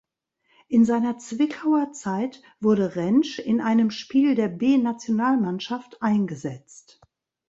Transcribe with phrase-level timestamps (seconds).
[0.67, 6.99] In seiner Zwickauer Zeit wurde Rentzsch in einem Spiel der B-Nationalmannschaft eingesetzt.